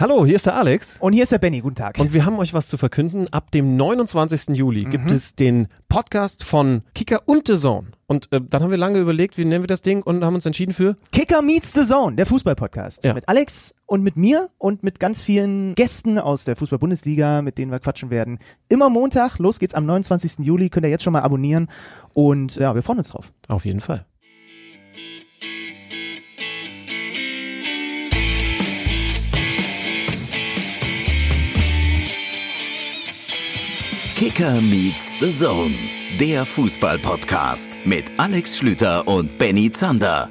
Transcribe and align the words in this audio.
Hallo, 0.00 0.24
hier 0.24 0.36
ist 0.36 0.46
der 0.46 0.54
Alex. 0.54 0.98
Und 1.00 1.12
hier 1.12 1.24
ist 1.24 1.32
der 1.32 1.38
Benny. 1.38 1.58
Guten 1.58 1.74
Tag. 1.74 1.98
Und 1.98 2.12
wir 2.12 2.24
haben 2.24 2.38
euch 2.38 2.54
was 2.54 2.68
zu 2.68 2.76
verkünden. 2.76 3.26
Ab 3.32 3.50
dem 3.50 3.76
29. 3.76 4.56
Juli 4.56 4.84
mhm. 4.84 4.90
gibt 4.90 5.10
es 5.10 5.34
den 5.34 5.66
Podcast 5.88 6.44
von 6.44 6.82
Kicker 6.94 7.22
und 7.26 7.48
The 7.48 7.56
Zone. 7.56 7.88
Und 8.06 8.32
äh, 8.32 8.40
dann 8.40 8.62
haben 8.62 8.70
wir 8.70 8.78
lange 8.78 9.00
überlegt, 9.00 9.38
wie 9.38 9.44
nennen 9.44 9.64
wir 9.64 9.66
das 9.66 9.82
Ding 9.82 10.04
und 10.04 10.24
haben 10.24 10.36
uns 10.36 10.46
entschieden 10.46 10.72
für 10.72 10.94
Kicker 11.10 11.42
Meets 11.42 11.72
the 11.72 11.82
Zone, 11.82 12.14
der 12.14 12.26
Fußball-Podcast. 12.26 13.02
Ja. 13.02 13.12
Mit 13.12 13.28
Alex 13.28 13.74
und 13.86 14.04
mit 14.04 14.16
mir 14.16 14.50
und 14.58 14.84
mit 14.84 15.00
ganz 15.00 15.20
vielen 15.20 15.74
Gästen 15.74 16.20
aus 16.20 16.44
der 16.44 16.54
Fußball-Bundesliga, 16.54 17.42
mit 17.42 17.58
denen 17.58 17.72
wir 17.72 17.80
quatschen 17.80 18.10
werden. 18.10 18.38
Immer 18.68 18.90
Montag, 18.90 19.40
los 19.40 19.58
geht's 19.58 19.74
am 19.74 19.84
29. 19.84 20.46
Juli, 20.46 20.70
könnt 20.70 20.86
ihr 20.86 20.90
jetzt 20.90 21.02
schon 21.02 21.12
mal 21.12 21.22
abonnieren. 21.22 21.66
Und 22.14 22.54
ja, 22.54 22.72
wir 22.72 22.84
freuen 22.84 22.98
uns 22.98 23.08
drauf. 23.08 23.32
Auf 23.48 23.64
jeden 23.64 23.80
Fall. 23.80 24.06
Kicker 34.18 34.60
meets 34.62 35.16
the 35.20 35.30
Zone, 35.30 35.76
der 36.18 36.44
Fußball-Podcast 36.44 37.70
mit 37.84 38.04
Alex 38.16 38.58
Schlüter 38.58 39.06
und 39.06 39.38
Benny 39.38 39.70
Zander. 39.70 40.28